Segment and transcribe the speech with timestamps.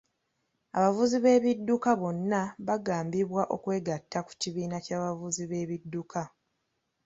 [0.77, 6.21] Abavuzi b'ebidduka bonna baagambibwa okwegatta ku kibiina ky'abavuzi b'ebidduka.